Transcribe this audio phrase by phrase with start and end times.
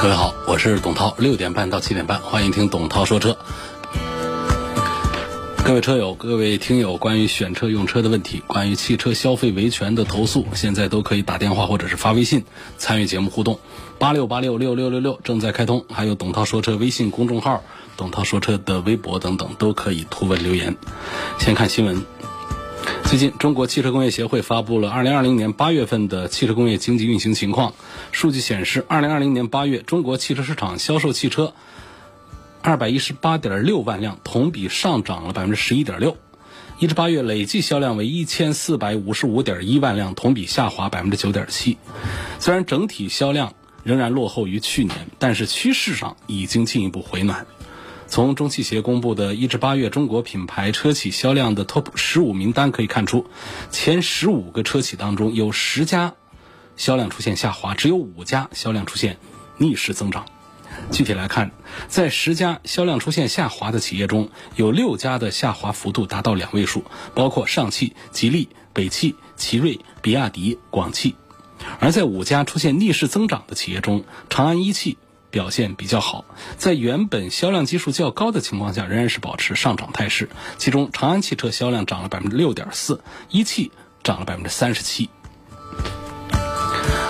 [0.00, 3.36] 各位好，我是董涛，六点半到七点半，欢迎听董涛说车。
[5.62, 12.46] 各位车友、各位听友，关于选车用车的问题，关于汽车消费维权的投诉，现在都可以打电话或者是发微信
[12.78, 13.60] 参与节目互动。
[13.98, 17.62] 八六八六六六六六正在开通，还有董涛说车微信公众号、
[17.98, 20.74] 董涛说车的微博等等，都可以图文留言。
[21.38, 22.02] 先看新闻。
[23.10, 27.74] 最近，中国汽车工业协会发布了2020年8月份的汽车工业经济运行情况。
[28.12, 31.52] 数据显示，2020年8月，中国汽车市场销售汽车
[32.62, 36.14] 218.6万辆，同比上涨了11.6%。
[36.78, 41.78] 一至八月累计销量为1455.1万辆，同比下滑9.7%。
[42.38, 47.44] 虽然整体销量仍然落后于去年，但是趋势上已经进一步回暖。
[48.10, 53.26] 从中汽协公布的一至八月中国品牌车企销量的 TOP 十五名单可以看出，
[53.70, 56.14] 前十五个车企当中有十家
[56.76, 59.18] 销量出现下滑，只有五家销量出现
[59.58, 60.26] 逆势增长。
[60.90, 61.52] 具体来看，
[61.86, 71.14] 在十家销量出现下滑的企业中，有六家的下滑幅度达到两位数，包括上汽、吉利、北汽、奇瑞、比亚迪、广汽；
[71.78, 74.98] 而在五家出现逆势增长的企业中，长安一汽。
[75.30, 76.24] 表现比较好，
[76.56, 80.28] 在原本销量基数较高的情况下，仍然是保持上涨态势。
[80.58, 83.00] 其中，长安汽车销量涨了百分之六点四，
[83.30, 83.70] 一汽
[84.02, 85.08] 涨了百分之三十七。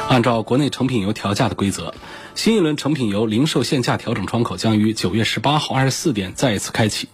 [0.09, 1.95] 按照国内成品油调价的规则，
[2.35, 7.09] 新一轮成品油零售限价调整窗口将于九月十八号二十四点再一次开启。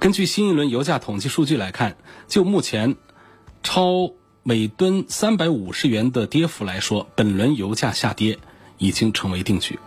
[0.00, 1.96] 根据新一轮油价统计数据来看，
[2.26, 2.96] 就目前
[3.62, 4.10] 超
[4.42, 8.38] 每吨三百五十元的跌幅来说，本轮油价下跌
[8.78, 9.78] 已经成为定局。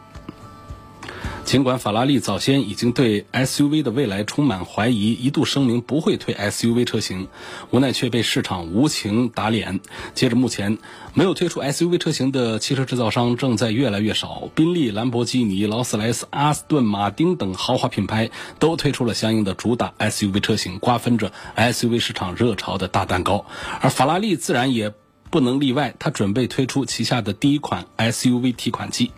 [1.47, 7.29] 尽管法拉利早先已经对 SUV 的未来充满怀疑，一度声明不会推 SUV 车型，
[7.71, 9.79] 无奈却被市场无情打脸。
[10.13, 10.77] 截至目前，
[11.13, 14.49] 没有推出 SUV 车型的汽车制造商正在越来越少。
[14.55, 18.29] 宾利、兰博基尼、劳斯莱斯、阿斯顿马丁等豪华品牌
[18.59, 23.45] 都推出了相应的主打 SUV 车型，瓜分着 SUV 市场热潮的大蛋糕。
[23.79, 24.93] 而法拉利自然也。
[25.29, 29.11] 不能例外，它准备推出旗下的第一款 SUV 提款机，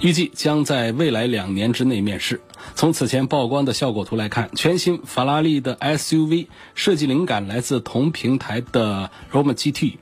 [0.00, 2.40] 预计将在未来两年之内面世。
[2.74, 9.98] 从此前曝光的效果图来看，全新法拉利的 SUV 设计灵感来自同平台的 Roma GT，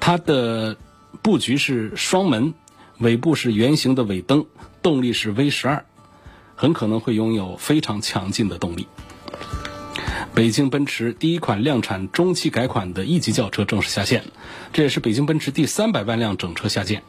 [0.00, 0.76] 它的
[1.22, 2.54] 布局是双门，
[2.98, 4.46] 尾部是圆形的尾灯，
[4.82, 5.84] 动力是 V 十二，
[6.54, 8.86] 很可能会拥有非常强劲的动力。
[10.38, 14.22] 北京奔驰第一款量产中期改款的 E 级轿车正式下线，
[14.72, 17.02] 这也是北京奔驰第三百万辆整车下线。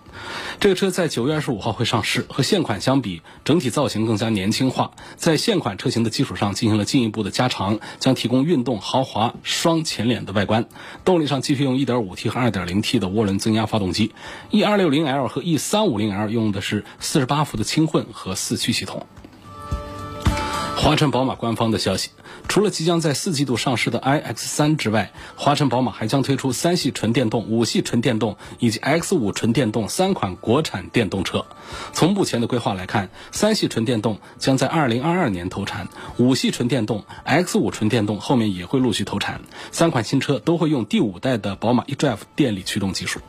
[0.60, 10.68] 这个车在九月二十五号会上市，和现款相比，整体造型更加年轻化，在现款车型的基础上进行了进一步的加长，将提供运动豪华双前脸的外观。
[11.06, 14.12] 动力上继续用 1.5T 和 2.0T 的涡轮增压发动机
[14.50, 19.06] ，E260L 和 E350L 用的是四十八伏的轻混和四驱系统。
[20.76, 22.10] 华晨宝马官方的消息。
[22.50, 31.46] 除了即将在四季度上市的 iX 三之外，华晨宝马还将推出三系纯电动、五系纯电动以及 X 五纯电动三款国产电动车。
[31.94, 39.42] 从目前的规划来看，三系纯电动将在二零二二年投产，五系纯电动、X 五纯电动后面也会陆续投产。
[39.72, 43.20] 三款新车都会用第五代的宝马 eDrive 电力驱动技术。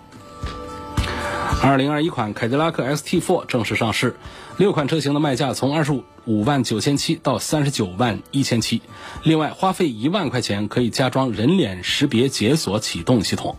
[1.63, 4.17] 二零二一款凯迪拉克 ST4 正式上市，
[4.61, 8.83] 六款车型的卖价从二十五五万九千七到三十九万一千七，
[9.23, 13.57] 另外花费一万块钱可以加装人脸识别解锁启动系统。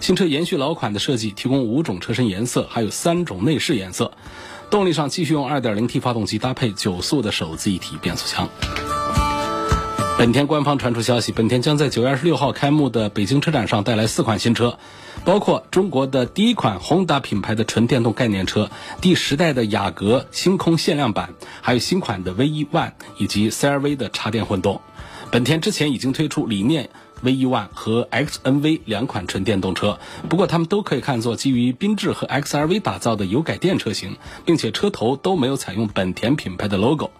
[0.00, 4.10] 新车延续老款的设计，提供五种车身颜色，还有三种内饰颜色。
[4.68, 8.48] 动力上继续用二点零 T 发动机搭配九速的手自一体变速箱。
[10.18, 14.78] 本田官方传出消息，本田将在九月二十六号开幕的北京车展上带来四款新车。
[15.24, 18.70] 包括中国的第一款宏达品牌的纯电动概念车，
[19.00, 24.80] 第十代的雅阁星空限量版，还有新款的 V 一 One 以及 CRV 的插电混动。
[25.30, 26.90] 本田之前已经推出理念
[27.22, 29.98] V One 和 XNV 两款纯电动车，
[30.28, 37.10] 不过它们都可以看作基于缤智和 XRV 打造的油改电车型，并且车头都没有采用本田品牌的 logo。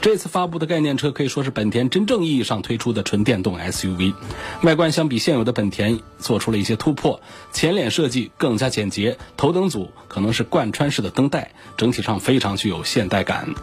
[0.00, 4.14] 这次发布的概念车可以说是本田真正意义上推出的纯电动 SUV，
[4.62, 7.20] 外观相比现有的本田做出了一些突破，
[7.52, 13.54] 前脸设计更加简洁，头灯组可能是贯穿式的灯带，整体上非常具有现代感。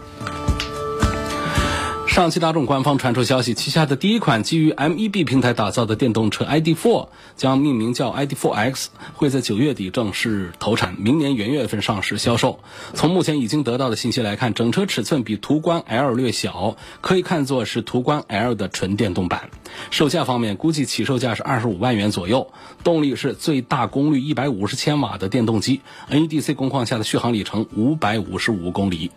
[2.10, 7.08] 上汽大众官方传出消息，旗下的第一款基于 MEB 平台打造的电动车 ID.4
[7.38, 12.60] 将命名叫 ID.4X，会在九月底正式投产，明年元月份上市销售。
[12.96, 19.52] 从目前已经得到的信息来看，整车尺寸比途观 L 略小，可以看作是途观 L 的纯电动版。
[19.92, 22.52] 售价方面，估计起售价是二十五万元左右。
[22.84, 29.12] 动力是最大功率一百五十千瓦的电动机，NEDC 工况下的续航里程五百五十五公里。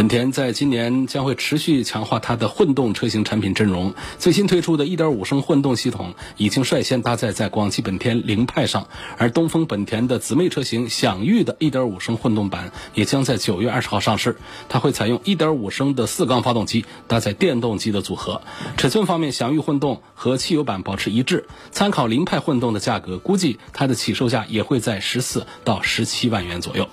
[0.00, 3.92] 本田在今年将会持续强化它的混动车型产品阵容。
[4.18, 8.88] 最新推出的1.5升混动系统已经率先搭载在广汽本田凌派上，
[9.18, 14.38] 而东风本田的姊妹车型享域的1.5升混动版也将在9月20号上市。
[14.70, 18.40] 它会采用1.5升的四缸发动机搭载电动机的组合。
[18.78, 21.46] 尺寸方面，享域混动和汽油版保持一致。
[21.72, 26.88] 参考凌派混动的价格，估计它的起售价也会在14到17万元左右。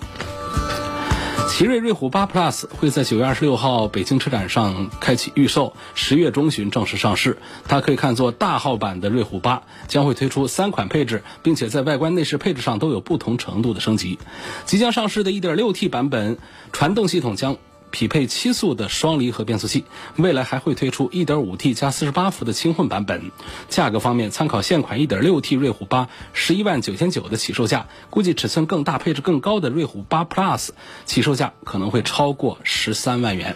[1.48, 7.38] 奇瑞瑞虎八 Plus 会在九月二十六号北京车展上开启预售，十月中旬正式上市。
[7.68, 14.20] 它可以看作大号版的瑞虎八将会推出三款配置，并且在外观内饰配置上都有不同程度的升级。
[14.66, 16.38] 即将上市的 1.6T 版本
[16.72, 17.58] 传动系统将。
[17.92, 19.86] 匹配七速的双离合变速器，
[20.18, 23.31] 未来还会推出 1.5T 加48伏的轻混版本。
[23.69, 30.69] 价格方面，参考现款 1.6T 瑞虎8，十一万九千九的起售价，估计尺寸更大、配置更高的瑞虎8 Plus
[31.06, 33.56] 起售价可能会超过十三万元。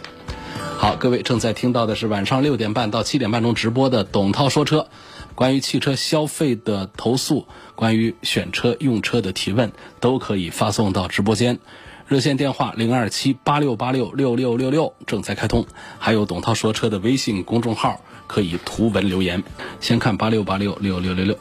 [0.77, 4.87] 好，各位正在听到的是晚上六点半到七点半钟直播的董涛说车，
[5.35, 11.59] 关于汽车消费的投诉，关于选车用车的提问，都可以发送到直播间。
[12.11, 15.65] 热线电话零二七八六八六六六六六正在开通，
[15.97, 19.41] 还有董涛说车的微信公众号可以图文留言。
[19.79, 21.37] 先看八六八六六六六六。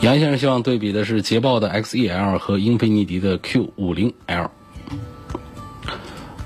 [0.00, 4.50] 杨先生希望对比的是捷豹的 XE-L 和英菲尼迪的 Q 五零 L。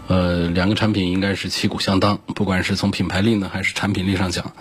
[0.09, 4.53] 呃，两个产品应该是旗鼓相当，不管是从品牌力呢，还是产品力上讲，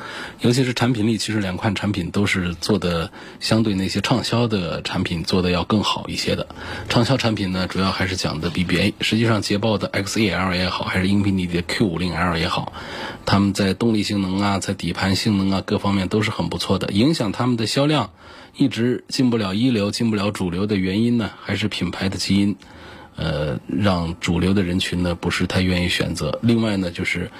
[0.42, 6.47] 尤其是产品力，其实两款产品都是做的相对那些畅销的产品做的要更好一些的。
[6.89, 8.94] 畅销产品呢，主要还是讲的 BBA。
[9.01, 12.74] 实际上，捷豹的 XE-L 也好，还是英菲尼迪的 Q50L 也好，
[13.27, 16.91] 他们在动力性能啊，在底盘性能啊各方面都是很不错的。
[16.91, 18.09] 影响他们的销量
[18.57, 22.56] 一直进不了一流、进不了主流的原因呢，还是品牌的基因。
[23.15, 26.38] 呃，让主流的人群呢不是太愿意选择。
[26.41, 27.31] 另外呢，就是，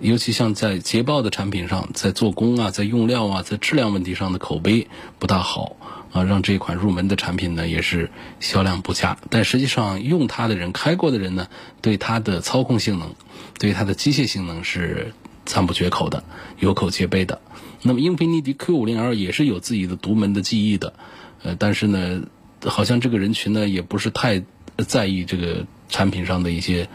[0.00, 4.88] 尤其像在捷豹的产品上，在做工啊，在用料啊，在质量问题上的口碑
[5.18, 5.76] 不大好
[6.12, 8.10] 啊，让这款入门的产品呢也是
[8.40, 9.18] 销量不佳。
[9.28, 11.48] 但实际上用它的人、开过的人呢，
[11.82, 13.14] 对它的操控性能、
[13.58, 15.12] 对它的机械性能是
[15.44, 16.24] 赞不绝口的，
[16.58, 17.42] 有口皆碑的。
[17.82, 20.94] 那么英菲尼迪 Q50L 也是有自己的独门的技艺的，
[21.42, 22.22] 呃，但是呢，
[22.64, 24.42] 好像这个人群呢也不是太。
[24.86, 26.88] 在意这个产品上的一些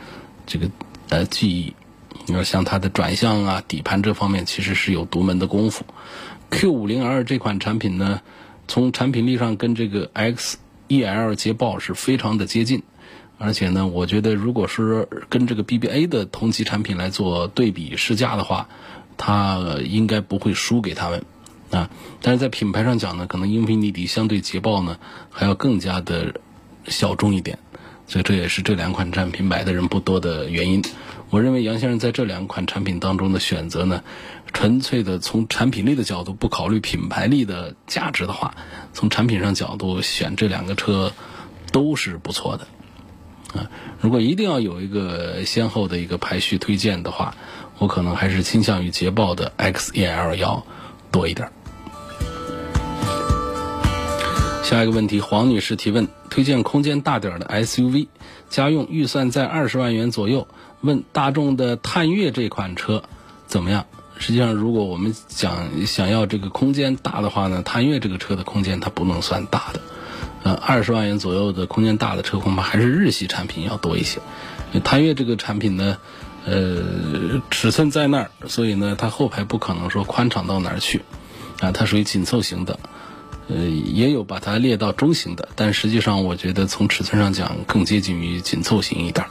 [0.45, 0.69] 这个
[1.09, 1.73] 呃记忆，
[2.25, 5.85] 你说像它的转向啊、底盘这方面，其实是有独门的功夫。
[6.49, 8.21] Q50L 这款产品呢，
[8.67, 12.83] 从产品力上跟这个 XEL 捷豹是非常的接近，
[13.37, 18.69] 而且呢，我觉得如果是跟这个 BBA 的同级产品来做对比试驾的话，
[19.17, 21.25] 它应该不会输给他们
[21.71, 21.89] 啊。
[22.21, 24.97] 但是在品牌上讲呢，可能英菲尼迪相对捷豹呢
[25.29, 26.39] 还要更加的
[26.87, 27.59] 小众一点。
[28.07, 30.81] 所以这也是这两款产品买的人不多的原因。
[31.29, 34.01] 我认为杨先生在这两款产品当中的选择呢，
[34.53, 38.55] 纯粹的从产品力的角度，不考虑品牌力的价值的话，
[38.93, 41.11] 从产品上角度选这两个车
[41.73, 42.67] 都是不错的。
[43.59, 47.35] 啊，如果一定要有一个先后的一个排序推荐的话，
[47.77, 50.65] 我可能还是倾向于捷豹的 XEL 要
[51.11, 51.51] 多一点。
[54.67, 56.09] 下一个问题，黄女士提问。
[56.29, 58.07] 推荐空间大点儿的 SUV，
[58.49, 60.45] 家用预算在二十万元左右。
[60.81, 63.01] 问大众的探岳这款车
[63.45, 63.85] 怎么样？
[64.17, 69.79] 实际上，如果我们想想要这个空间大的话呢，探岳这个车的空间它不能算大的。
[70.43, 74.19] 呃，二十万元左右的空间大的车恐怕还是日系产品要多一些。
[74.83, 75.97] 探岳这个产品呢，
[76.45, 81.03] 呃，尺寸在那儿，所以呢，它后排不可能说宽敞到哪儿去。
[81.61, 82.77] 啊，它属于紧凑型的。
[83.49, 89.29] 呃，也有把它列到中型的，但实际上我觉得从尺寸上讲更接近于紧凑型一点儿。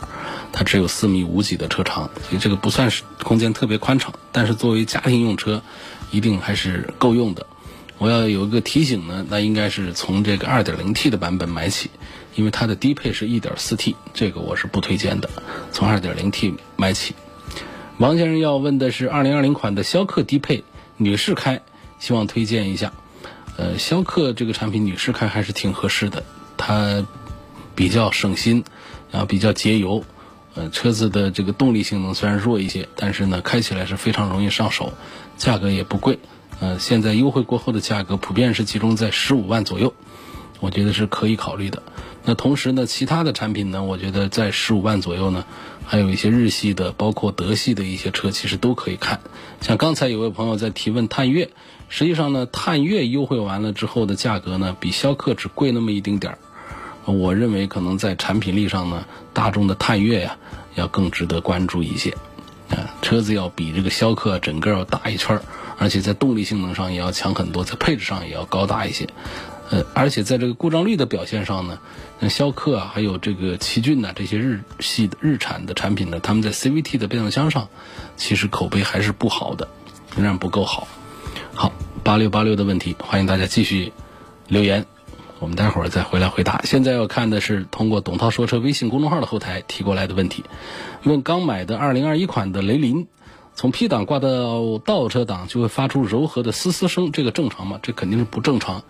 [0.53, 4.15] 它只有四米五几的车长，所以这个不算是空间特别宽敞。
[4.33, 5.63] 但是作为家庭用车，
[6.11, 7.47] 一定还是够用的。
[7.99, 11.91] 我要有一个提醒呢，那应该是从这个 2.0T 的版本买起，
[12.35, 15.29] 因为它的低配是 1.4T，这个我是不推荐的。
[15.73, 17.15] 从 2.0T 买起。
[17.99, 20.65] 王先生要问的是2020款的逍客低配，
[20.97, 21.63] 女士开，
[21.99, 22.93] 希望推荐一下。
[23.57, 26.23] 呃，逍客这个产品女士开还是挺合适的，
[26.57, 27.07] 它
[27.75, 28.65] 比较省心，
[29.11, 30.05] 然后比较节油。
[30.55, 34.95] 呃，车子的这个动力性能虽然弱一些，但是呢，开起来是非常容易上手，
[35.37, 36.19] 价格也不贵。
[36.61, 39.93] 呃，现在优惠过后的价格普遍是集中在十五万左右，
[40.61, 41.83] 我觉得是可以考虑的。
[42.25, 45.45] 那同时呢，其他的产品呢，我觉得在十五万左右呢，
[45.85, 49.21] 还有一些日系的，包括德系的一些车，其实都可以看。
[49.61, 51.51] 像刚才有位朋友在提问探岳，
[51.88, 56.38] 实际上呢，探岳优惠完了之后的价格呢，比逍客只贵那么一丁点儿。
[57.05, 60.37] 我认为可能在产品力上呢，大众的探岳呀，
[60.75, 62.11] 要更值得关注一些。
[62.71, 65.43] 啊，车子要比这个逍客整个要大一圈儿。
[65.78, 69.07] 而且在动力性能上也要强很多，在配置上也要高大一些，
[69.69, 71.78] 呃，而且在这个故障率的表现上呢，
[72.19, 77.69] 像逍客啊，还有这个奇骏呐，这些日系的日产的产品呢，他们在 CVT 的变速箱上，
[78.16, 79.69] 其实口碑还是不好的，
[80.16, 80.88] 仍然不够好。
[81.59, 81.73] 好，
[82.05, 83.91] 八六八六的问题，欢迎大家继续
[84.47, 84.85] 留言，
[85.39, 86.61] 我们待会儿再回来回答。
[86.65, 90.45] 现在要看的是通过董涛说车微信公众号的后台提过来的问题，
[91.05, 93.07] 问刚买的二零二一款的雷凌。
[93.55, 97.81] 从 P 档挂到倒车档就会发出柔和的嘶嘶声，这个正常吗？
[97.83, 98.83] 这肯定是不正常。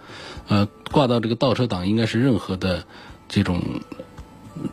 [0.49, 2.83] 呃，挂到这个倒车档应该是任何的
[3.29, 3.63] 这种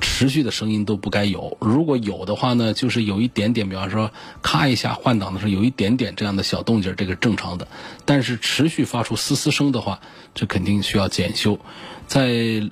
[0.01, 1.57] 持续的声音都不该有。
[1.59, 4.11] 如果有的话呢，就是有一点点，比方说
[4.41, 7.67] 咔一下换挡的时候有一点点这样的小动静，这个正常的。
[8.05, 9.99] 但是持续发出嘶嘶声的话，
[10.33, 11.59] 这肯定需要检修。
[12.07, 12.69] 在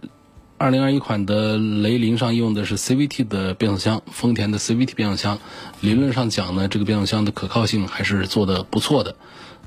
[0.58, 5.40] 二零二一款的雷凌上用的是 CVT 的变速箱，丰田的 CVT 变速箱，
[5.80, 9.16] 理论上讲呢，这个变速箱的可靠性还是做的不错的。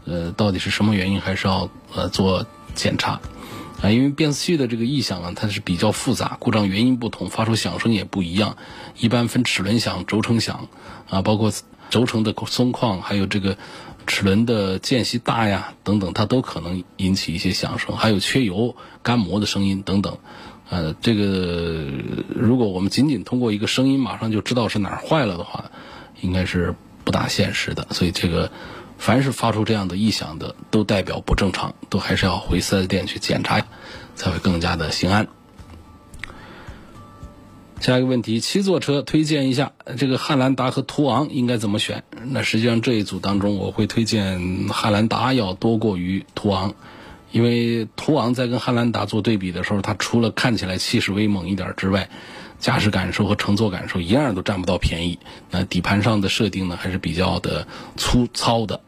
[0.06, 3.20] 呃，到底是什么原因，还是要呃做检查
[3.84, 3.90] 啊？
[3.90, 8.56] 因为变速器的这个异响啊，它是比较复杂，故障原因不同，发出响声也不一样。
[8.98, 10.68] 一般分齿轮响、轴承响
[11.08, 11.52] 啊，包括
[11.90, 13.58] 轴承的松旷，还有这个
[14.06, 20.18] 齿轮的间隙大呀等等，它都可能引起一些响声，还有缺油、干磨的声音等等。
[20.70, 21.84] 呃，这个
[22.34, 25.70] 如果我们仅仅通过一个声音马上就知道是哪儿坏了的话，
[26.22, 26.74] 应该是
[27.04, 27.86] 不大现实的。
[27.90, 28.50] 所以这个
[28.98, 33.66] 凡是发出这样的异响的，都代表不正常，都还是要回四 S 店去检查，
[34.14, 35.28] 才会更加的心安。
[37.80, 42.02] 下一个问题，七座车推荐一下，这个汉兰达和途昂应该怎么选？
[42.28, 46.74] 那实际上这一组当中，我会推荐汉兰达要多过于途昂。
[47.30, 52.08] 因为途昂在跟汉兰达做对比的时候，它除了看起来气势威猛一点之外，
[52.64, 55.18] 驾驶感受和乘坐感受一样都占不到便宜。
[55.50, 58.80] 那底盘上的设定呢，还是比较的粗糙的，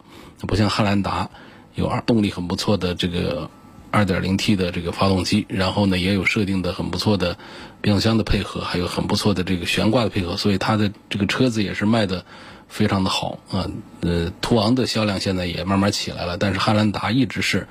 [0.49, 1.28] 不像汉兰达
[1.75, 3.50] 有二动力很不错的这个
[3.92, 7.37] 2.0T 的这个发动机，然后呢也有设定的很不错的
[7.83, 12.25] 变速箱的配合，还有很不错的这个悬挂的配合，所以它的这个车子也是卖的
[12.68, 13.68] 非常的好啊。
[14.00, 17.68] 呃，途昂的销量现在也慢慢起来了，但是汉兰达一直是。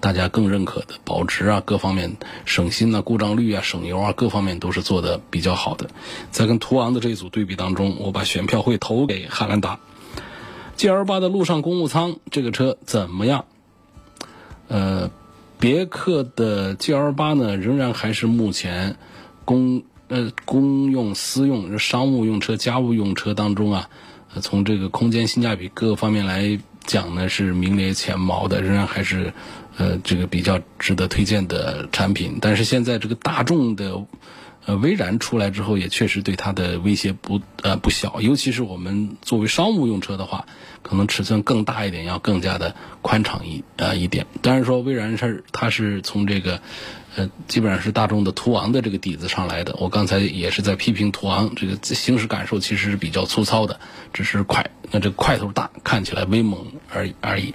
[0.00, 2.16] 大家更认可的保值啊，各方面
[2.46, 5.90] 省心啊，故障率啊，省油啊，各方面都是做的比较好的。
[6.30, 9.78] 在跟途昂的这一组对比当中，我把选票会投给汉兰达。
[10.76, 13.44] G L 八的陆上公务舱这个车怎么样？
[14.68, 15.10] 呃，
[15.58, 18.96] 别克的 G L 八呢，仍然还是目前
[19.44, 23.90] 公呃公用、私用、商务用车、家务用车当中啊，
[24.40, 29.34] 从这个空间、性价比各个方面来讲呢，是名列前茅的，仍然还是。
[29.80, 34.04] 呃，这个比较值得推荐的产品，但是现在这个大众的，
[34.66, 40.44] 呃，威然出来之后，也确实对它的威胁不呃不小，尤其是我们作为商务用车的话，
[40.82, 44.26] 可能尺寸更大一点，要更加的宽敞一呃一点。
[44.42, 46.60] 当然说威然是它是从这个。
[47.16, 49.74] 呃，基本上是大众的途昂的这个底子上来的。
[49.78, 53.80] 我刚才也是在批评途昂，这个行驶感受其实是比较粗糙的，
[54.12, 57.54] 只是快，那这个块头大，看起来威猛而已而已。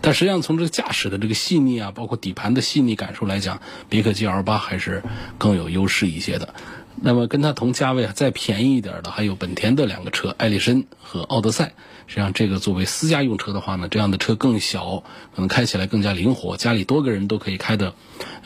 [0.00, 5.02] 但实际上从这个驾驶的这个细腻啊，包括底盘的细腻感受来讲，别克 GL 八还是
[5.38, 6.54] 更有优势一些的。
[7.00, 11.74] 那么跟它同价位再便宜一点的，还有本田的两个车，艾力绅和奥德赛。
[12.06, 15.02] 实际上，这个作为私家用车的话呢，这样的车更小，
[15.34, 17.94] 可能开起来更加灵活，家里多个人都可以开的，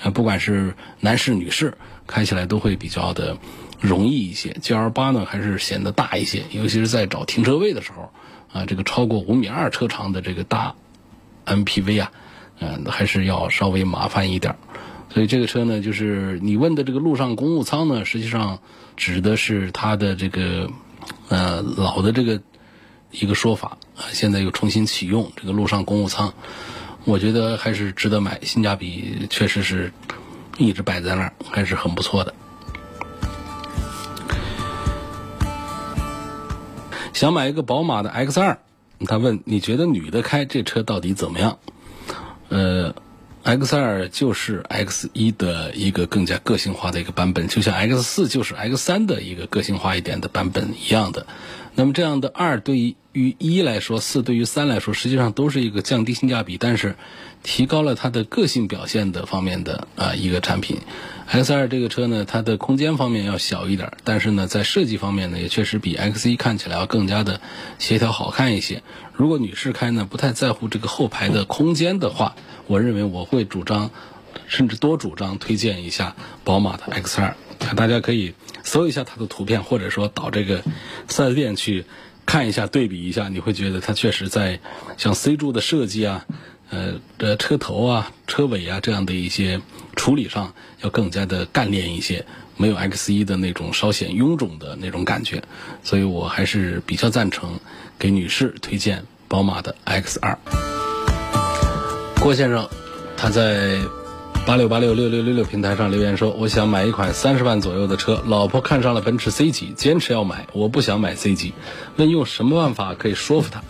[0.03, 1.77] 呃，不管是男士女士，
[2.07, 3.37] 开起来都会比较的
[3.79, 4.57] 容易一些。
[4.63, 8.11] G L 八呢，还是显得大一些，尤其是在找停车位的时候，
[8.53, 10.75] 啊，这个超过五米二车长的这个大
[11.45, 12.13] M P V 啊，
[12.61, 14.57] 嗯，还是要稍微麻烦一点。
[15.13, 18.61] 所以这个车呢，就是你问的这个陆上公务舱呢，实际上
[18.97, 20.71] 指的是它的这个
[21.29, 22.41] 呃老的这个
[23.11, 26.33] 一个说法啊，现在又重新启用这个陆上公务舱，
[27.05, 29.93] 我觉得还是值得买，性价比确实是
[30.59, 32.35] 一直摆在那儿，还是很不错的。
[37.13, 38.59] 想买一个宝马的 X 二，
[39.07, 41.59] 他问你觉得女的开这车到底怎么样？
[42.49, 42.95] 呃。
[43.43, 51.27] X 二就是 X 一的一个更加个性化的一个版本，就像 X 四就是 X 三的一个个性化一点的版本一样的。
[51.75, 56.97] 那么这样的二对于一来说，四对于三来说，实际上都是一个降低性价比，但是
[57.43, 60.79] 提高了它的个性表现的方面的啊一个产品。
[61.33, 67.41] X 二这个车呢，它的空间方面要小一点，但是呢，在设计方面呢，也确实比 X 一看起来要更加的
[67.79, 68.83] 协调好看一些。
[69.13, 72.35] 如果女士开呢，不太在乎这个后排的空间的话，
[72.67, 73.93] 我认为我会主张，
[74.49, 77.37] 甚至多主张推荐一下宝马的 X 二。
[77.77, 78.35] 大家可以
[78.65, 80.65] 搜一下它的图片，或者说到这个
[81.07, 81.85] 四 S 店去
[82.27, 84.59] 看一下，对比一下，你会觉得它确实在
[84.97, 86.27] 像 C 柱的设计啊，
[86.71, 89.61] 呃的车头啊、车尾啊这样的一些
[89.97, 92.25] 处理上要更加的干练一些，
[92.57, 95.43] 没有 X 一的那种稍显臃肿的那种感觉，
[95.85, 97.61] 所以我还是比较赞成。
[97.99, 100.39] 给女士推荐宝马的 X 二。
[102.19, 102.67] 郭先生，
[103.15, 103.79] 他在
[104.47, 111.53] 八六八六六六六六平台上留言说：“我想买一款三十万左右的车，老婆看上了奔驰 C 级，坚持要买，我不想买 C 级，
[111.97, 113.63] 问用什么办法可以说服她？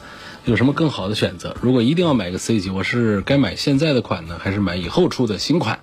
[0.50, 1.54] 有什么更好的选择？
[1.62, 5.78] 如果一定要买个 C 级，我是该买现在的款呢，还是买以后出的新款？”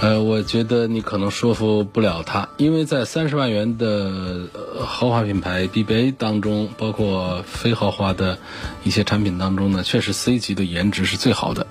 [0.00, 4.46] 呃，我觉得你可能说服不了他，因为在三十万元的
[4.78, 8.38] 豪华品牌 BBA 当中，包括非豪华的
[8.84, 11.66] 一些产品当中呢，确实 C 级的颜值是最好的。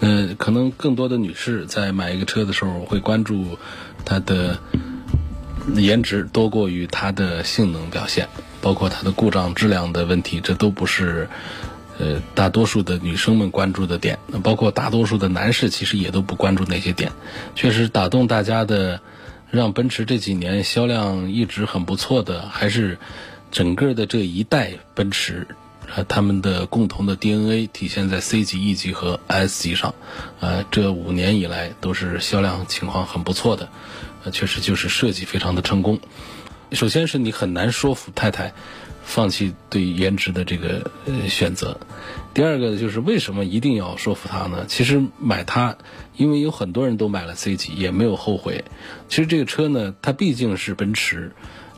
[0.00, 3.56] 呃，可能更多的女士在买一个车的时候会关注
[4.04, 4.58] 它的
[5.76, 8.28] 颜值多过于它的性能表现，
[8.62, 11.28] 包括它的故障质量的问题，这都不是。
[11.98, 17.12] 呃，大多数的女生们关注的点，那包括大多数的男士，其实也都不关注那些点。
[17.54, 19.02] 确实打动大家的，
[19.50, 22.98] 让奔驰这几年销量一直很不错的，还是
[23.52, 25.46] 整个的这一代奔驰，
[25.94, 29.94] 呃，他们的共同的 DNA 体现在 C 级、E 级和 S 级上。
[30.40, 33.68] 呃，这五年以来都是销量情况很不错的，
[34.24, 36.00] 呃，确实就是设计非常的成功。
[36.72, 38.52] 首先是你很难说服太太。
[39.04, 41.80] 放弃对颜值的这个呃选择，
[42.32, 44.64] 第二个就是为什么一定要说服他呢？
[44.68, 45.76] 其实买它，
[46.16, 48.64] 因为有很多人都买了 C 级，也没有后悔。
[49.08, 51.32] 其实这个车呢，它毕竟是奔驰，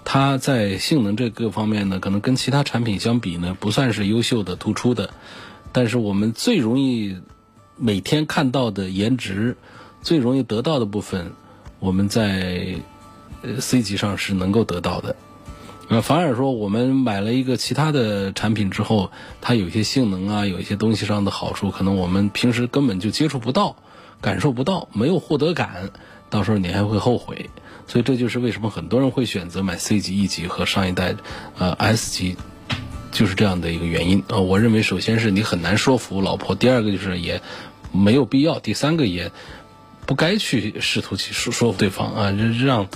[0.04, 5.08] 它在性能这各方面呢，可能跟其他产品相比呢，不算是优秀的、突出的。
[5.72, 7.16] 但是我们最容易
[7.76, 9.56] 每天看到的颜值，
[10.02, 11.32] 最容易得到的部分，
[11.78, 12.74] 我们在
[13.60, 15.16] C 级上是能够得到的。
[15.90, 23.76] 呃，反而说我们买了一个其他的产品之后，它有一些性能啊，有一些东西上的好处，可能我们平时根本就接触不到，
[24.22, 25.90] 感受不到，没有获得感，
[26.30, 27.50] 到时候你还会后悔。
[27.86, 31.16] 所以这就是为什么很多人会选择买 C 级、E 级和上一代，
[31.58, 32.36] 呃 S 级，
[33.12, 34.24] 就是这样的一个原因。
[34.28, 37.42] 呃，我认为首先是你很难说服老婆，第二个就是也
[37.92, 39.30] 没有必要，第三个也
[40.06, 42.88] 不该去试图去说说服对方啊，让。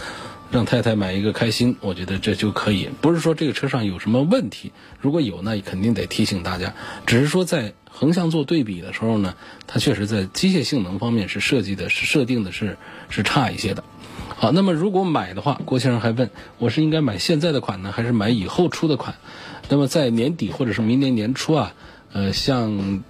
[0.51, 2.89] 让太太买一个开心，我觉得这就可以。
[3.01, 6.75] 不是说这个车上有什么问题，如果有，那肯定得提醒大家。
[7.07, 9.35] 只是说在横向做对比的时候呢，
[9.67, 12.79] 它确实在机械性能方面是设计的是设定的是
[13.11, 13.85] 是差一些的。
[14.37, 19.17] 好，那么如果买的话，郭先生还问我是应该买现在的款呢，还是买以后出的款？
[19.69, 21.75] 那么在年底或者是明年年初啊，
[22.13, 23.03] 呃，像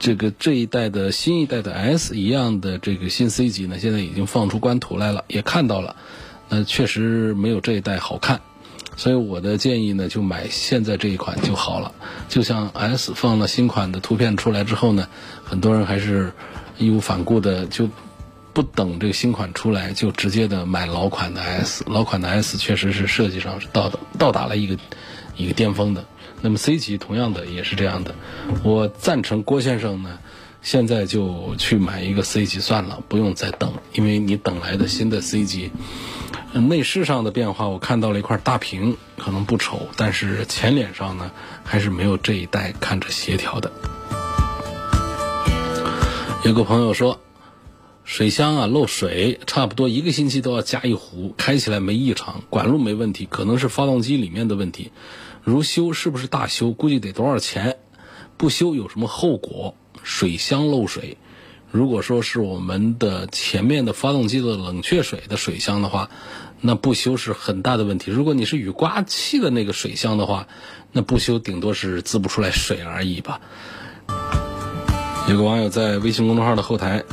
[0.00, 5.94] 这个这一代的新一代的 S 一样的这个新 C 级呢，现在已经放出官图来了，也看到了。
[6.48, 8.40] 那确实没有这一代好看，
[8.96, 11.92] 所以我的建议呢，就买现在这一款就好了。
[12.28, 15.08] 就像 S 放了新款的图片出来之后呢，
[15.44, 16.32] 很多人还是
[16.78, 17.88] 义无反顾的就
[18.52, 21.84] 不等这个新款出来，就直接的买老款的 S。
[21.88, 24.78] 老款的 S 确实是设计上是到到达了一个
[25.36, 26.04] 一个巅峰的。
[26.42, 28.14] 那么 C 级同样的也是这样的。
[28.62, 30.18] 我赞成郭先生呢，
[30.62, 35.70] 现在就去买一个 C 级算了，不用再等，因为你等来的新的 C 级。
[36.60, 41.30] 内饰上的变化，我看到了一块大屏，可能不丑，但是前脸上呢，
[41.64, 43.70] 还是没有这一代看着协调的。
[46.44, 47.20] 有个朋友说，
[48.04, 54.92] 水箱啊漏水，差不多一个星期都要加一壶，开起来没异常，管路没问题，可能是发动机里面的问题。
[55.42, 56.72] 如修是不是大修？
[56.72, 57.78] 估计得多少钱？
[58.36, 59.74] 不修有什么后果？
[60.02, 61.16] 水箱漏水，
[61.72, 66.10] 如果说是我们的前面的发动机的冷却水的水箱的话，
[66.60, 68.10] 那不修是很大的问题。
[68.10, 70.48] 如果你是雨刮器的那个水箱的话，
[70.92, 73.40] 那不修顶多是滋不出来水而已吧。
[75.28, 77.04] 有个网友在微信公众号的后台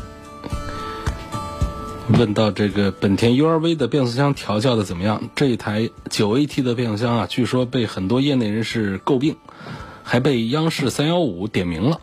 [2.09, 5.29] 问到：这个本田 URV 的变速箱调教的怎么样？
[5.35, 9.37] 这一台九 AT 的变速箱啊，据说被很多业内人士诟病，
[10.03, 11.99] 还被央视三幺五点名了。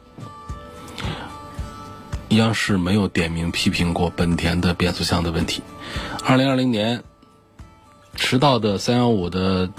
[2.31, 5.63] 央视没有点名批评过本田的变速箱的问题。
[6.25, 7.03] 二零二零年
[8.21, 9.71] 迟到的三幺五的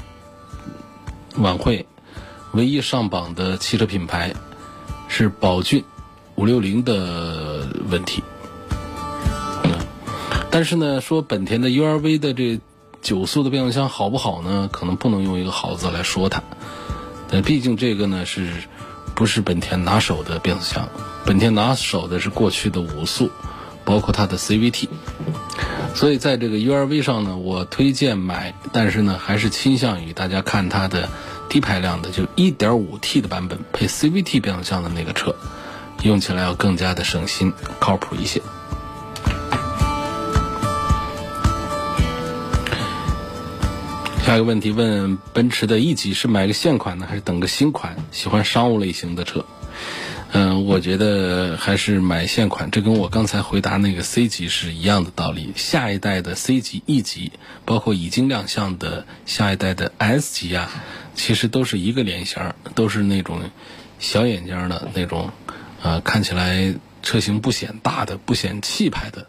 [1.38, 1.86] 晚会，
[2.54, 4.34] 唯一上榜的汽车品牌
[5.08, 5.86] 是宝骏
[6.36, 8.24] 五六零的问题。
[9.64, 9.72] 嗯，
[10.50, 12.60] 但是呢，说本田的 URV 的这
[13.02, 14.68] 九速的变速箱好不好呢？
[14.74, 16.42] 可能不能用一个好字来说它。
[17.30, 18.52] 但毕竟这个呢是
[19.16, 20.90] 不是本田拿手的变速箱？
[21.26, 23.30] 本田拿手的是过去的五速，
[23.86, 24.90] 包括它的 CVT，
[25.94, 31.08] 所以在这个 URV 上呢，我推荐买，但是呢，还是倾向于大家看它的
[31.48, 35.36] 低排量的，就 1.5T 的版本配 CVT 变速箱的那个车，
[36.04, 38.42] 用起来要更加的省心、靠谱一些。
[44.26, 47.96] 下一个问题问：奔驰的 E 级是买个现款呢，还是等个新款？
[48.12, 49.46] 喜欢商务类型的车。
[50.34, 55.52] 嗯，我觉得还是买现款，这跟我刚才回答那个 C 级是一样的道理。
[55.58, 57.34] 下一代的 C 级、E 级，
[57.66, 60.72] 包括已经亮相的下一代的 S 级啊，
[61.16, 63.42] 其实都是一个脸型，都是那种
[64.00, 65.32] 小眼睛的那种，
[65.82, 69.28] 呃，看起来车型不显大的、不显气派的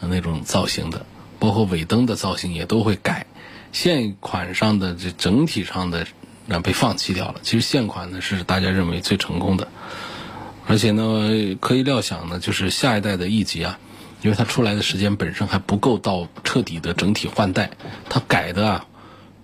[0.00, 1.06] 那种造型的，
[1.38, 3.26] 包括尾灯的造型也都会改。
[3.70, 6.04] 现款上的这整体上的
[6.46, 7.36] 那被放弃掉了。
[7.44, 9.68] 其实现款呢是大家认为最成功的。
[10.66, 13.78] 而且呢，可以料想呢，就是下一代的 E 级啊，
[14.22, 17.70] 因为它出来的时间本身还不够到彻底的整体换代，
[18.08, 18.86] 它改的啊，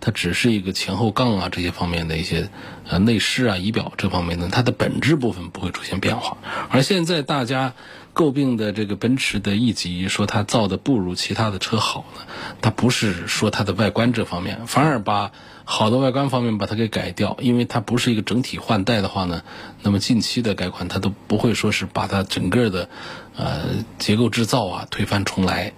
[0.00, 2.48] 它只是一个前后杠啊这些方面的一些
[2.86, 6.36] 呃内饰啊仪表这方面的，它的本质部分不会出现变化。
[6.70, 7.74] 而现在大家
[8.18, 12.22] 诟病的这个奔驰的 E 级，说它造的不如其他的车好呢，
[12.60, 15.30] 它不是说它的外观这方面，反而把
[15.62, 19.44] 好的外观方面把它给改掉，因为它不是一个整体换代的话呢，
[19.82, 22.88] 那么近期的改款它都不会说是把它整个的，
[23.36, 23.66] 呃，
[24.00, 25.72] 结构制造啊推翻重来，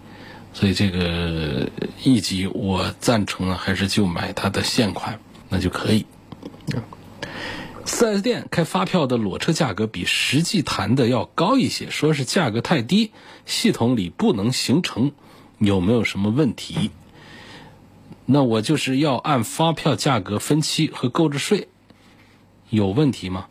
[0.55, 1.69] 所以这个
[2.05, 6.07] E 级我赞成啊，还是就买它的现款那就可以。
[6.75, 6.83] 嗯。
[7.93, 13.11] 四 s 店开发票的裸车价格比实际谈的要高一些，说是价格太低，
[13.47, 15.11] 系统里不能形成，
[15.59, 16.93] 有没有什么问题？
[18.27, 21.67] 那我就是要按发票价格分期和购置税，
[22.71, 23.49] 有问题吗？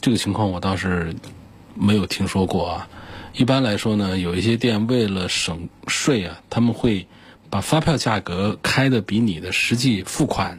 [0.00, 1.14] 这个情况我倒是
[1.74, 2.88] 没有听说过啊，
[3.32, 7.06] 一般来说呢，有一些店为了省税啊，他们会
[7.48, 10.58] 把发票价格开的比你的实际付款。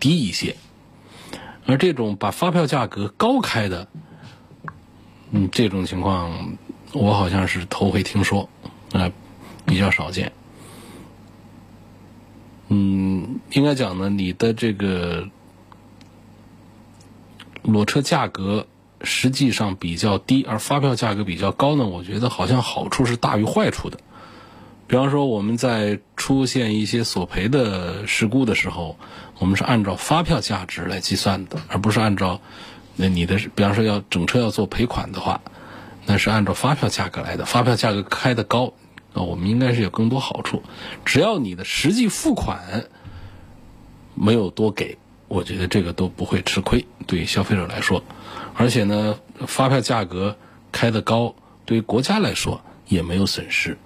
[0.00, 0.56] 低一些。
[1.66, 3.88] 而这种把发票价格高开的，
[5.30, 6.56] 嗯，这种情况
[6.92, 8.48] 我好像是头回听说
[8.92, 9.10] 啊。
[9.66, 10.32] 比较少见，
[12.68, 15.26] 嗯，应该讲呢，你的这个
[17.62, 18.66] 裸车价格
[19.00, 23.98] 实际上比较低，而发票价格比较高呢，我觉得好像好处是大于坏处的。
[24.86, 28.96] 比方说，我们在出现一些索赔的事故的时候，
[29.38, 32.40] 我们是按照发票价值来计算的，而不是按照
[32.96, 35.40] 那你的，比方说要整车要做赔款的话，
[36.06, 38.74] 那是按照发票价格来的，发票价格开的高。
[39.14, 40.62] 那我们应该是有更多好处，
[41.04, 42.84] 只要你的实际付款
[44.14, 48.02] 没有多给，我觉得这个都不会吃亏，对于消费者来说。
[48.54, 50.36] 而且呢，发票价格
[50.72, 53.78] 开的高，对于国家来说也没有损失。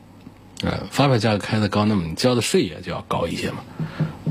[0.62, 3.58] 呃，发票价格开的高，那么你交的税也就要高一些嘛。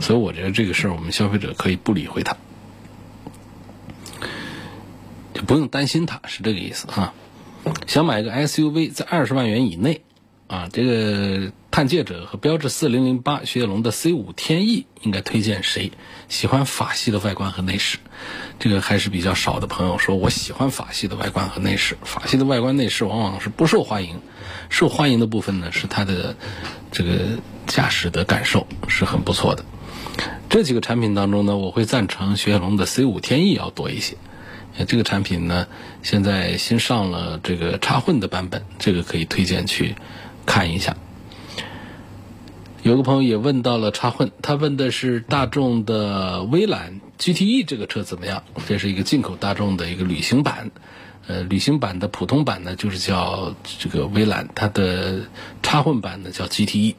[0.02, 2.38] 所以我觉得这个事儿，我们消费者可以不理会它，
[5.34, 7.13] 就不用担心它，是这个意思哈。
[7.86, 10.02] 想买个 SUV，在二十万元以内。
[10.48, 15.92] 啊，这个探界者和标致四零零八雪铁龙的 C 五天翼应该推荐谁？
[16.28, 18.00] 喜欢法系的外观和内饰，
[18.58, 21.96] 这个还是比较少的朋友说，我喜欢法系的外观和内饰。
[22.02, 24.20] 法系的外观内饰往往是不受欢迎，
[24.72, 26.36] 受欢迎的部分呢是它的
[26.92, 27.38] 这个
[27.68, 29.63] 驾驶的感受是很不错的。
[30.50, 34.18] 这几个产品当中呢，我会赞成雪铁龙的 C 五天翼要多一些。
[34.88, 35.68] 这个产品呢，
[36.02, 39.94] 现在新上了这个插混的版本，这个可以推荐去。
[40.48, 40.96] 看一下，
[42.88, 48.43] 有个朋友也问到了插混，他问的是大众的威揽 GTE 这个车怎么样？
[48.65, 50.71] 这是一个进口大众的一个旅行版。
[51.28, 55.23] 呃，旅行版的普通版呢，就是叫这个威兰，它的
[55.62, 56.95] 插混版呢叫 GTE。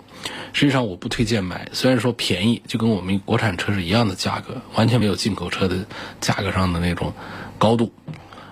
[0.53, 5.87] 实际上我不推荐买，虽然说便宜，就跟我们国产车是一样的价格，完全没有进口车的
[6.21, 7.15] 价格上的那种
[7.57, 7.95] 高度，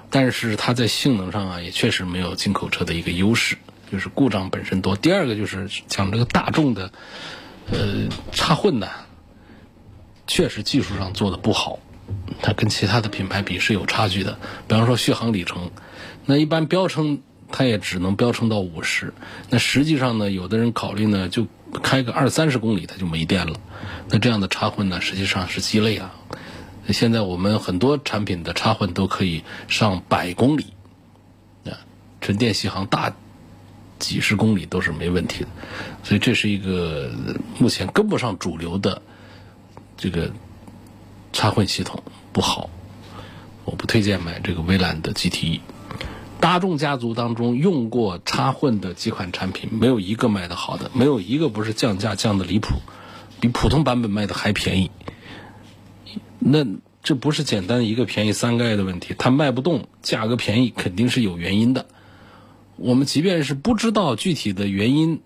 [0.08, 3.58] 但是它在性能上啊，也确实没有进口车的一个优势，
[3.90, 4.96] 就是故障本身多。
[4.96, 6.90] 第二个就是讲这个大众的
[7.70, 8.88] 呃插混呢，
[10.26, 11.78] 确实技术上做的不好。
[12.40, 15.72] 它跟其他的品牌比是有差距的，比方说续航里程，
[16.24, 17.20] 那一般标称
[17.50, 19.12] 它也只能标称到五十，
[19.50, 21.48] 那实际上呢，有的人考虑呢，就
[21.82, 23.58] 开个二三十公里它就没电了，
[24.08, 26.14] 那这样的插混呢，实际上是鸡肋啊。
[26.90, 30.66] 现在我们很多产品的插混都可以上百公里，
[31.64, 31.74] 啊，
[32.20, 33.12] 纯电续航大
[33.98, 35.48] 几十公里都是没问题的，
[36.02, 37.10] 所以这是一个
[37.58, 39.02] 目前跟不上主流的
[39.96, 40.32] 这个。
[41.32, 42.70] 插混系统不好，
[43.66, 45.60] 我不推荐买这个威兰的 GTE。
[46.40, 52.76] 大众家族当中用过插混的几款产品，没有一个卖的好的，没有一个不是降价降的离谱，
[53.38, 54.90] 比普通版本卖的还便宜。
[56.38, 56.64] 那
[57.02, 61.84] 这不是简单一个便宜三个爱的问题，它卖不动，价格便宜肯定是有原因的。
[62.76, 65.20] 我们即便是不知道具体的原因，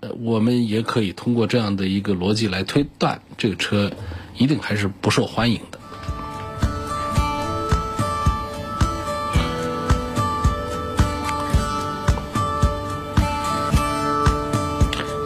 [0.00, 3.90] 呃，我们也可以通过这样的一个逻辑来推断这个车。
[4.36, 5.78] 一定还是不受欢迎的。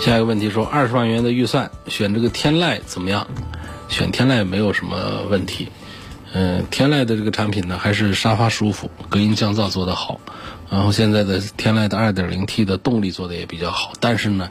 [0.00, 3.26] 下一个问题说，二十万元的预算选这个天籁怎么样？
[3.88, 5.68] 选天籁没有什么问题。
[6.38, 10.20] 嗯，天籁的这个产品呢，还是沙发舒服，隔音降噪做得好。
[10.70, 13.92] 然后现在的天籁的二点零 T 的动力做得也比较好。
[14.00, 14.50] 但是呢，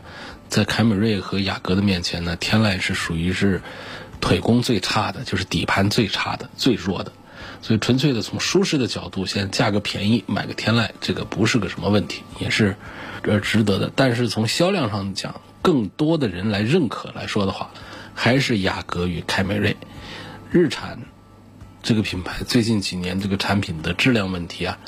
[0.49, 3.61] 在凯美瑞和雅阁的面前呢，天籁是属于是。
[4.21, 7.11] 腿功最差的就是底盘最差的最弱的，
[7.61, 12.75] 所以纯粹的从舒适的角度，现在价格便宜买个天籁，这个不是个什么问题，也是
[13.23, 13.91] 呃值得的。
[13.93, 17.69] 但是从销量上讲，更多的人来认可来说的话，
[18.15, 19.77] 还是雅阁与凯美瑞。
[20.49, 20.97] 日产
[21.85, 24.79] 这个品牌最近几年这个产品的质量问题啊，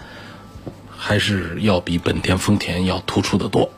[0.89, 3.69] 还是要比本田、丰田要突出的多。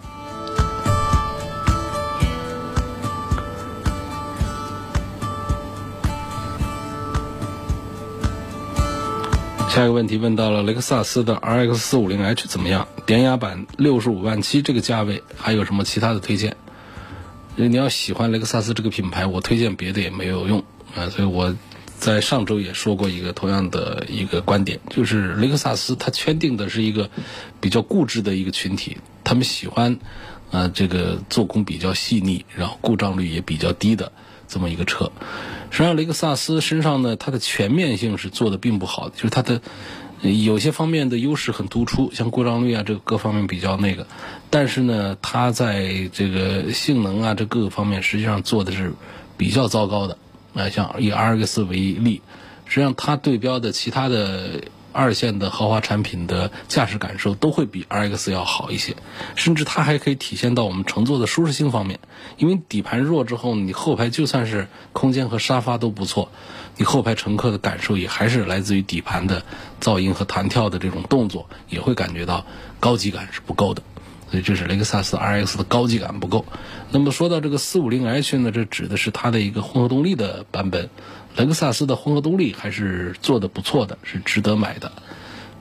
[9.69, 12.87] 下一个问题问到了雷克萨斯的 RX 四五零 H 怎么样？
[13.05, 16.55] 典雅版六十五万七这个价位还有什么其他的推荐？
[17.57, 20.63] 因为你要喜欢雷克萨斯这个品牌，我推荐别的也没有用
[20.95, 21.09] 啊。
[21.09, 21.53] 所以我
[21.99, 27.09] 在上周也说过一个同样的一个观点，就是雷克萨斯它圈定的是一个
[27.59, 29.99] 比较固执的一个群体，他们喜欢
[30.49, 34.13] 啊这个做工比较细腻，然后故障率也比较低的
[34.47, 35.11] 这么一个车。
[35.71, 39.61] 实际上，雷克萨斯身上呢，它的全面性是做的并不好的，就是它的
[40.21, 44.07] 有些方面的优势很突出，像故障率啊，这个各方面比较那个。
[44.49, 48.93] 但是呢，它在这个性能啊，这各个方面实际上做的是
[49.35, 50.17] 比较糟糕的。
[50.53, 52.21] 啊，像以 RX 为例，
[52.65, 54.61] 实际上它对标的其他的。
[54.91, 58.95] 二线的豪华产品的驾驶感受都会比 RX 要好一些，
[59.35, 61.99] 甚至它还可以体现到我们乘坐的舒适性方面。
[62.37, 66.31] 因为底盘弱之后，你后排就算是空间和沙发都不错，
[66.75, 69.43] 你后排乘客的感受也还是来自于底盘的
[69.79, 72.43] 噪音和弹跳的这种动作，也会感觉到
[72.79, 73.83] 高级感是不够的。
[74.31, 76.45] 所以这是雷克萨斯 RX 的高级感不够。
[76.91, 80.89] 那么说到这个 450H 呢，这指的是它的一个混合动力的版本。
[81.35, 84.91] 雷克萨斯的混合动力还是做的不错的，是值得买的。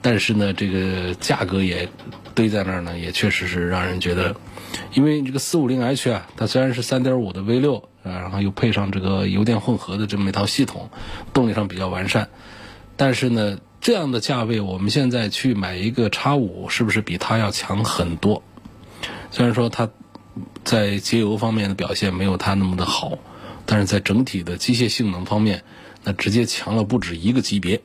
[0.00, 1.88] 但是呢，这个价格也
[2.34, 4.36] 堆在那儿呢，也确实是让人觉得，
[4.92, 10.88] 因为这个 450H 啊，它虽然是3.5的 V6 啊，然后又配上这个油电混合的这么一套系统，
[11.32, 12.28] 动力上比较完善。
[12.96, 18.42] 但是呢，这样的价位，我们现在去买一个 X5，是不是比它要强很多？
[19.30, 19.88] 虽然说它
[20.64, 23.18] 在节油方面的表现没有它那么的好。
[23.70, 25.62] 但是在整体的机械性能方面，
[26.02, 27.78] 那直接强了不止一个级别，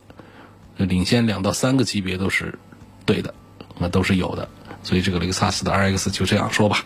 [0.77, 2.58] 领先两到三个级别都是
[3.06, 3.34] 对的，
[3.77, 4.47] 那都是有的。
[4.82, 6.86] 所以这个雷克萨斯的 RX 就这样说吧。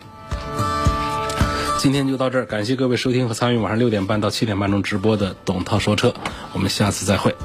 [1.77, 6.11] 今天就到这儿，感谢各位收听和参与晚上六点半到七点半钟直播的董涛说车，
[6.53, 7.35] 我们下次再会。